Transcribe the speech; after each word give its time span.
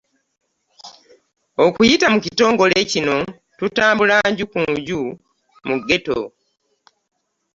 Okuyita 1.65 2.05
mu 2.13 2.19
kitongole 2.25 2.77
kino, 2.91 3.15
tutambula 3.57 4.15
nju 4.29 4.45
ku 4.51 4.59
nju 4.71 5.01
mu 5.67 5.75
Ghetto 5.87 6.19